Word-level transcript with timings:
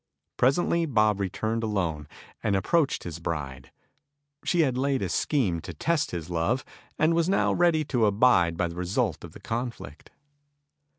Presently 0.35 0.87
Bob 0.87 1.19
returned 1.19 1.61
alone, 1.61 2.07
and 2.41 2.55
approached 2.55 3.03
his 3.03 3.19
bride. 3.19 3.71
She 4.43 4.61
had 4.61 4.75
laid 4.75 5.03
a 5.03 5.09
scheme 5.09 5.61
to 5.61 5.75
test 5.75 6.09
his 6.09 6.27
love, 6.27 6.65
and 6.97 7.13
was 7.13 7.29
now 7.29 7.53
ready 7.53 7.83
to 7.85 8.07
abide 8.07 8.57
by 8.57 8.67
the 8.67 8.75
result 8.75 9.23
of 9.23 9.33
the 9.33 9.39
conflict. 9.39 10.09